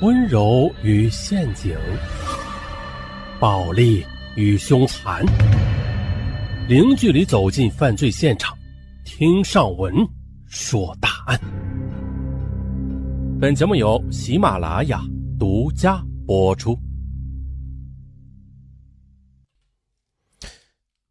[0.00, 1.76] 温柔与陷阱，
[3.38, 4.02] 暴力
[4.34, 5.22] 与凶残，
[6.66, 8.56] 零距离走进犯罪现场，
[9.04, 9.94] 听上文
[10.46, 11.38] 说大案。
[13.38, 15.02] 本节目由喜马拉雅
[15.38, 16.74] 独家播出。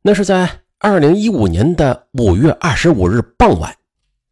[0.01, 0.49] 那是在
[0.79, 3.71] 二零一五年的五月二十五日傍晚，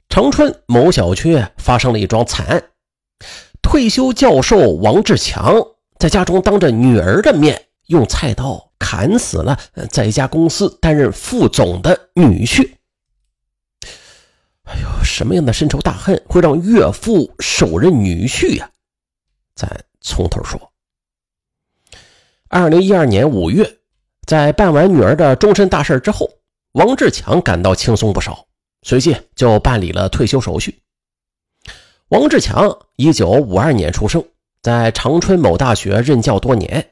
[0.09, 2.63] 长春某小区发生了一桩惨案。
[3.69, 5.61] 退休教授王志强
[5.99, 9.59] 在家中当着女儿的面，用菜刀砍死了
[9.91, 12.75] 在一家公司担任副总的女婿。
[14.63, 18.69] 哎呦，什么样的深仇大恨会让岳父手刃女婿呀？
[19.53, 20.71] 咱从头说。
[22.47, 23.79] 二零一二年五月，
[24.25, 26.29] 在办完女儿的终身大事之后，
[26.71, 28.45] 王志强感到轻松不少，
[28.83, 30.81] 随即就办理了退休手续。
[32.09, 34.23] 王志强，一九五二年出生，
[34.61, 36.91] 在长春某大学任教多年。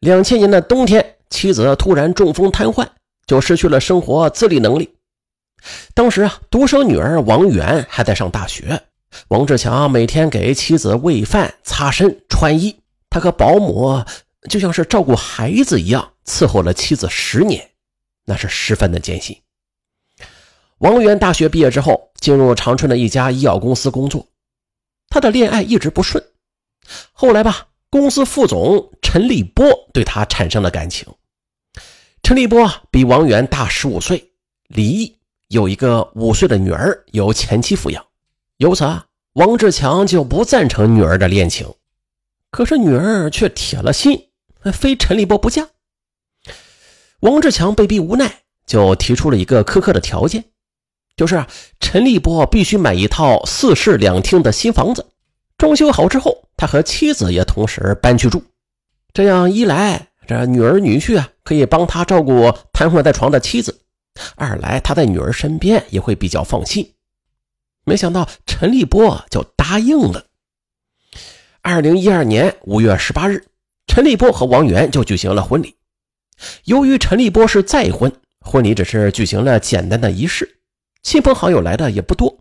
[0.00, 2.86] 两千年的冬天，妻子突然中风瘫痪，
[3.26, 4.96] 就失去了生活自理能力。
[5.94, 8.82] 当时啊，独生女儿王媛还在上大学，
[9.28, 12.76] 王志强每天给妻子喂饭、擦身、穿衣，
[13.08, 14.04] 他和保姆
[14.50, 17.66] 就像是照顾孩子一样伺候了妻子十年，
[18.26, 19.38] 那是十分的艰辛。
[20.80, 24.26] 王媛大学毕业之后，进入长春的一家医药公司工作。
[25.10, 26.24] 他的恋爱一直不顺，
[27.12, 31.06] 后来吧，公司副总陈立波对他产生了感情。
[32.22, 34.32] 陈立波比王源大十五岁，
[34.68, 38.06] 离异，有一个五岁的女儿，由前妻抚养。
[38.58, 41.68] 由此啊，王志强就不赞成女儿的恋情。
[42.52, 44.28] 可是女儿却铁了心，
[44.72, 45.68] 非陈立波不嫁。
[47.20, 50.49] 王志强被逼无奈，就提出了一个苛刻的条件。
[51.20, 51.46] 就是啊，
[51.80, 55.04] 陈立波必须买一套四室两厅的新房子，
[55.58, 58.42] 装修好之后，他和妻子也同时搬去住。
[59.12, 63.70] 这样一来，这女儿女婿啊可以帮他照顾瘫痪在床的妻子；
[64.34, 66.90] 二来，他在女儿身边也会比较放心。
[67.84, 70.24] 没想到陈立波就答应了。
[71.60, 73.44] 二零一二年五月十八日，
[73.86, 75.76] 陈立波和王源就举行了婚礼。
[76.64, 78.10] 由于陈立波是再婚，
[78.40, 80.56] 婚礼只是举行了简单的仪式。
[81.02, 82.38] 亲朋好友来的也不多，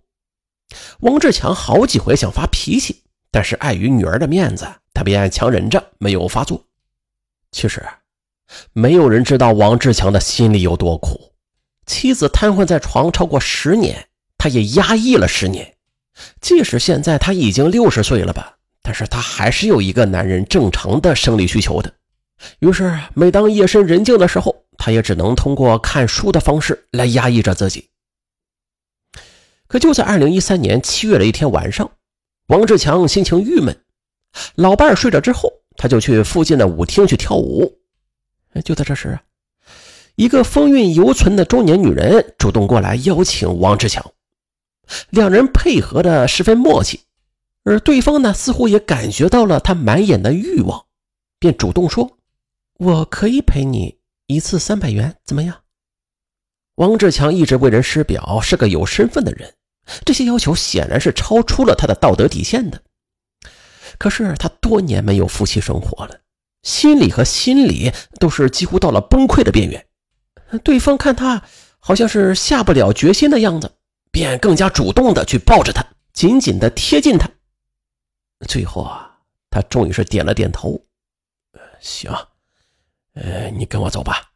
[1.00, 6.66] 王志强好几回想发脾气，但是碍于女儿的面子，他便强忍着没有发作。
[7.52, 7.84] 其实，
[8.74, 11.34] 没有人知道王志强的心里有多苦。
[11.86, 15.76] 妻子瘫痪在床超过十年，他也压抑了十年。
[16.42, 21.92] 即使现在他已经六十岁了吧，但是他还是有一个男人正常的生理需求的。
[22.60, 27.90] 于是，每当夜深人静的时候，他也只能通过看书的方式来压抑着自己。
[29.70, 31.92] 可就在二零一三年七月的一天晚上，
[32.48, 33.84] 王志强心情郁闷，
[34.56, 37.80] 老伴睡着之后，他就去附近的舞厅去跳舞。
[38.66, 39.22] 就在这时啊，
[40.16, 44.12] 一个风韵犹存的中年女人主动过来邀请王志强，
[45.12, 47.02] 两人配合的十分默契，
[47.64, 50.84] 而对方呢似乎也感觉到了他满眼的欲望，
[51.38, 52.18] 便主动说
[52.80, 55.62] ：“我可以陪你一次三百元，怎么样？”
[56.74, 59.54] 王志强一直为人师表，是个有身份的人。
[60.06, 62.82] 这些要求显然是超出了他的道德底线的。
[63.98, 66.20] 可是他多年没有夫妻生活了，
[66.64, 69.86] 心理和心理都是几乎到了崩溃的边缘。
[70.64, 71.44] 对方看他
[71.80, 73.72] 好像是下不了决心的样子，
[74.12, 77.30] 便更加主动的去抱着他，紧紧的贴近他。
[78.48, 79.18] 最后啊，
[79.50, 80.80] 他终于是点了点头
[81.82, 82.12] ：“行，
[83.14, 84.32] 呃，你跟我走吧。”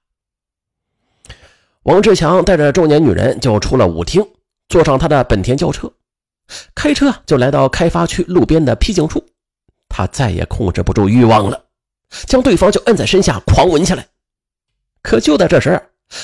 [1.83, 4.25] 王志强带着中年女人就出了舞厅。
[4.73, 5.87] 坐上他的本田轿车，
[6.73, 9.23] 开车就来到开发区路边的僻静处。
[9.87, 11.63] 他再也控制不住欲望了，
[12.25, 14.07] 将对方就摁在身下狂吻起来。
[15.03, 15.79] 可就在这时，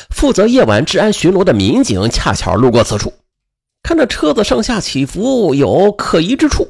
[0.09, 3.13] 负责夜晚治安巡逻的民警恰巧路过此处，
[3.83, 6.67] 看着车子上下起伏有可疑之处，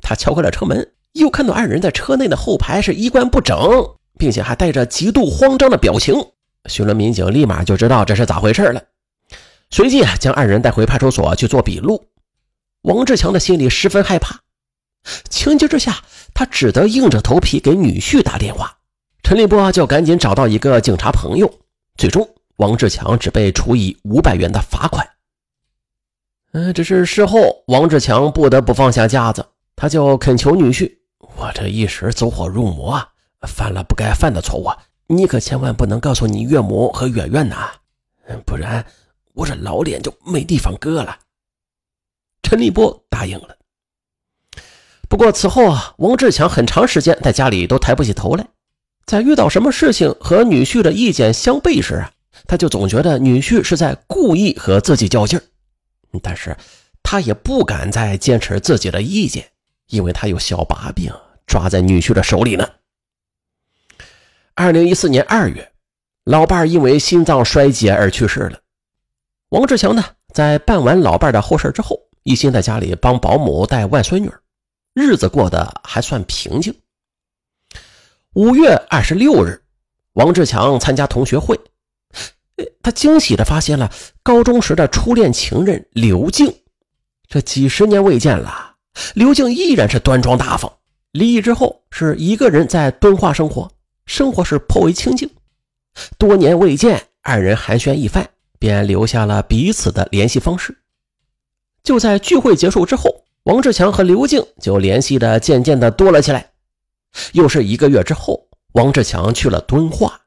[0.00, 3.54] 他敲开了车门，又看到二人在车内的后排是衣冠不整，
[4.18, 6.14] 并且还带着极度慌张的表情。
[6.70, 8.82] 巡逻民警立马就知道这是咋回事了。
[9.70, 12.06] 随即，将二人带回派出所去做笔录。
[12.82, 14.40] 王志强的心里十分害怕，
[15.28, 18.78] 情急之下，他只得硬着头皮给女婿打电话。
[19.22, 21.52] 陈立波就赶紧找到一个警察朋友。
[21.96, 22.26] 最终，
[22.56, 25.06] 王志强只被处以五百元的罚款。
[26.52, 29.44] 嗯，只是事后，王志强不得不放下架子，
[29.76, 30.90] 他就恳求女婿
[31.36, 32.98] ：“我这一时走火入魔，
[33.46, 34.70] 犯了不该犯的错误，
[35.08, 37.70] 你可千万不能告诉你岳母和媛媛呐，
[38.46, 38.82] 不然……”
[39.38, 41.16] 我这老脸就没地方搁了。
[42.42, 43.56] 陈立波答应了。
[45.08, 48.48] 不过此后啊，王志强很长时间在家里都抬不起头来，
[49.06, 52.10] 在遇到什么事情和女婿的意见相悖时啊，
[52.48, 55.42] 他就总觉得女婿是在故意和自己较劲儿。
[56.20, 56.56] 但是，
[57.04, 59.48] 他也不敢再坚持自己的意见，
[59.86, 61.12] 因为他有小把柄
[61.46, 62.68] 抓在女婿的手里呢。
[64.54, 65.72] 二零一四年二月，
[66.24, 68.58] 老伴因为心脏衰竭而去世了。
[69.50, 70.04] 王志强呢，
[70.34, 74.30] 在办完老伴的后事之后，一心在家里帮保姆带外孙女，
[74.92, 76.74] 日子过得还算平静。
[78.34, 79.62] 五月二十六日，
[80.12, 81.58] 王志强参加同学会，
[82.82, 83.90] 他惊喜地发现了
[84.22, 86.54] 高中时的初恋情人刘静。
[87.26, 88.74] 这几十年未见了，
[89.14, 90.70] 刘静依然是端庄大方。
[91.12, 93.70] 离异之后，是一个人在敦化生活，
[94.04, 95.30] 生活是颇为清静。
[96.18, 98.28] 多年未见，二人寒暄一番，
[98.58, 100.76] 便留下了彼此的联系方式。
[101.82, 106.50] 就在聚会结束之后，王志强和刘静就联系的渐渐的多了起来。
[107.32, 110.20] 又是一个月之后，王志强去了敦化。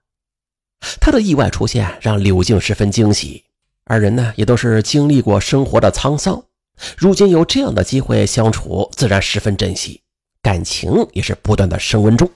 [1.00, 3.44] 他的意外出现让刘静十分惊喜。
[3.86, 6.44] 二人呢，也都是经历过生活的沧桑，
[6.98, 10.02] 如今有这样的机会相处，自然十分珍惜，
[10.42, 12.32] 感情也是不断的升温中。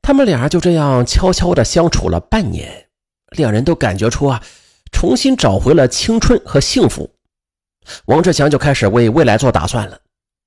[0.00, 2.81] 他们俩就这样悄悄的相处了半年，
[3.32, 4.42] 两人都感觉出啊，
[4.92, 7.10] 重新找回了青春和幸福。
[8.06, 9.98] 王志强就开始为未来做打算了，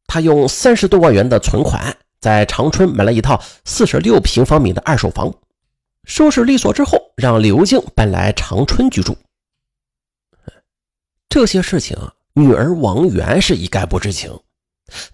[0.08, 5.34] 他用三十多万元的存款，在长春买了一套四十六平方米的二手房。
[6.06, 9.18] 收拾利索之后，让刘静搬来长春居住。
[11.28, 11.98] 这些事情，
[12.34, 14.40] 女儿王媛是一概不知情。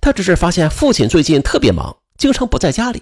[0.01, 3.01] 她只是发现父亲最近特别忙，经常不在家里。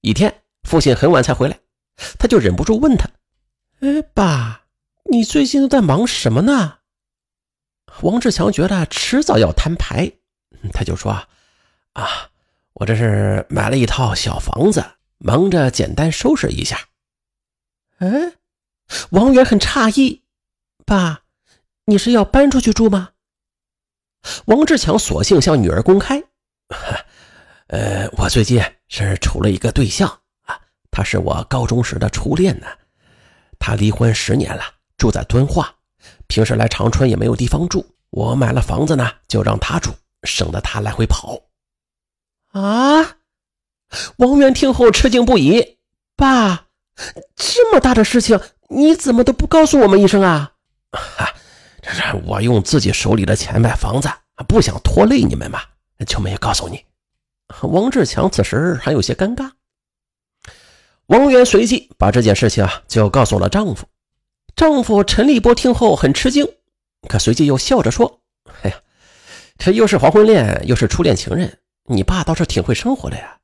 [0.00, 1.56] 一天，父亲很晚才回来，
[2.18, 3.08] 她就忍不住问他
[3.82, 4.62] ：“哎，爸，
[5.10, 6.78] 你最近都在忙什么呢？”
[8.02, 10.12] 王志强觉得迟早要摊牌，
[10.72, 11.10] 他就说
[11.94, 12.30] ：“啊，
[12.74, 14.84] 我这是买了一套小房子，
[15.18, 16.78] 忙着简单收拾一下。”
[17.98, 18.34] 哎，
[19.10, 20.22] 王源很诧异
[20.86, 21.22] ：“爸，
[21.86, 23.10] 你是要搬出去住吗？”
[24.46, 26.22] 王志强索性向女儿公开
[27.66, 30.08] ：“呃，我最近是处了一个对象
[30.42, 30.60] 啊，
[30.92, 32.68] 他是我高中时的初恋呢。
[33.64, 34.64] 他离婚十年了，
[34.98, 35.72] 住在敦化，
[36.26, 37.86] 平时来长春也没有地方住。
[38.10, 39.92] 我买了房子呢，就让他住，
[40.24, 41.38] 省得他来回跑。”
[42.50, 43.18] 啊！
[44.16, 45.78] 王源听后吃惊不已
[46.16, 46.66] ：“爸。”
[47.36, 48.38] 这么大的事情，
[48.68, 50.52] 你怎么都不告诉我们一声啊？
[50.90, 51.32] 哈，
[51.80, 54.10] 这是我用自己手里的钱买房子，
[54.48, 55.62] 不想拖累你们嘛，
[56.04, 56.84] 就没告诉你。
[57.62, 59.52] 王志强此时还有些尴尬。
[61.06, 63.86] 王源随即把这件事情啊就告诉了丈夫。
[64.54, 66.46] 丈夫陈立波听后很吃惊，
[67.08, 68.20] 可随即又笑着说
[68.62, 68.76] ：“哎呀，
[69.58, 73.38] 这又是黄昏恋，又是初恋情人，你爸倒是挺会生活的呀。”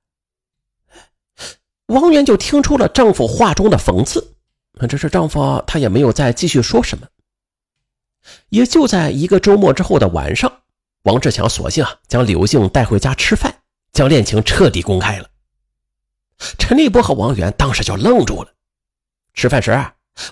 [1.87, 4.37] 王源就听出了丈夫话中的讽刺，
[4.89, 7.07] 这是丈夫他也没有再继续说什么。
[8.51, 10.61] 也就在一个周末之后的晚上，
[11.05, 13.63] 王志强索性啊将刘静带回家吃饭，
[13.93, 15.28] 将恋情彻底公开了。
[16.59, 18.53] 陈立波和王源当时就愣住了。
[19.35, 19.73] 吃饭时，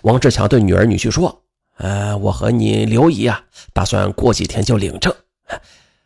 [0.02, 1.44] 王志强对女儿女婿说
[1.78, 5.14] ：“呃，我和你刘姨啊，打算过几天就领证，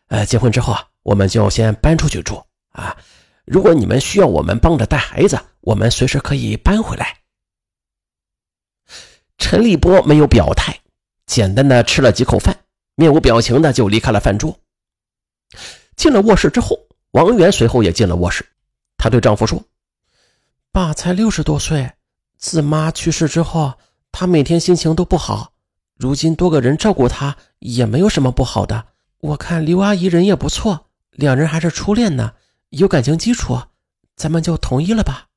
[0.07, 2.97] 呃，结婚之后啊，我们就先搬出去住啊。”
[3.43, 7.17] 如果你们需要我们帮着带孩子，我们随时可以搬回来。
[9.37, 10.79] 陈立波没有表态，
[11.25, 12.55] 简单的吃了几口饭，
[12.95, 14.57] 面无表情的就离开了饭桌。
[15.95, 16.77] 进了卧室之后，
[17.11, 18.45] 王源随后也进了卧室。
[18.95, 19.61] 她对丈夫说
[20.73, 21.93] ：“爸才六十多岁，
[22.37, 23.73] 自妈去世之后，
[24.11, 25.51] 他每天心情都不好。
[25.95, 28.85] 如今多个人照顾他，也没有什么不好的。
[29.19, 32.33] 我看刘阿姨人也不错，两人还是初恋呢。”
[32.71, 33.61] 有感情基础，
[34.15, 35.27] 咱们就同意了吧。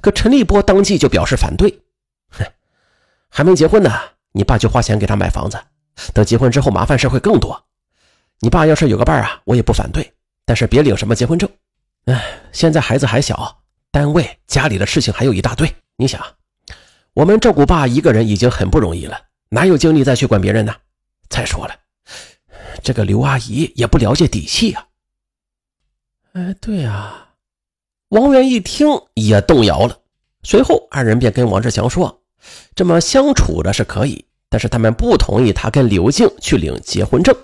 [0.00, 1.84] 可陈立波当即就表示反对，
[2.28, 2.44] 哼，
[3.28, 3.92] 还没结婚呢，
[4.32, 5.62] 你爸就花钱给他买房子，
[6.12, 7.66] 等结婚之后麻烦事会更多。
[8.40, 10.12] 你爸要是有个伴啊，我也不反对，
[10.44, 11.48] 但是别领什么结婚证。
[12.06, 13.59] 哎，现在孩子还小，
[13.90, 15.74] 单位家里的事情还有一大堆。
[15.96, 16.24] 你想，
[17.12, 20.74] 我们照顾爸一个人已经很不容易了，哪有精力再去管别人呢？
[21.28, 21.74] 再说了，
[22.82, 24.86] 这个刘阿姨也不了解底细啊。
[26.32, 27.30] 哎，对啊，
[28.08, 30.00] 王源一听也动摇了。
[30.42, 32.22] 随后，二人便跟王志强说
[32.74, 37.36] ：“这么相处的是可以，但是他们不同意他跟刘静去领结婚证。”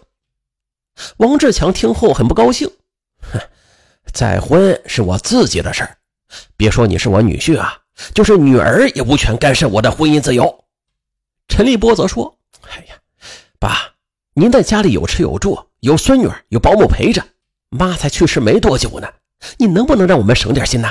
[1.18, 2.70] 王志强听后很不高兴
[3.20, 3.38] ：“哼，
[4.12, 5.98] 再婚是我自己的事儿，
[6.56, 7.78] 别说你是我女婿啊，
[8.14, 10.64] 就是女儿也无权干涉我的婚姻自由。”
[11.48, 12.36] 陈立波则说
[12.68, 12.96] ：“哎呀，
[13.58, 13.94] 爸，
[14.34, 17.24] 您在家里有吃有住，有孙女，有保姆陪着，
[17.70, 19.08] 妈才去世没多久呢，
[19.58, 20.90] 你能不能让我们省点心呢？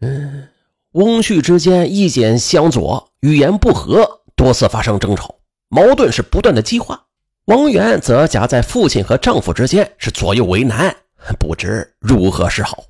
[0.00, 0.48] 嗯，
[0.92, 5.34] 翁婿之间意见相左，语言不合，多次发生争吵，
[5.68, 7.06] 矛盾是不断的激化。
[7.46, 10.94] 王元则夹在父亲和丈夫之间，是左右为难，
[11.38, 12.84] 不知如何是好。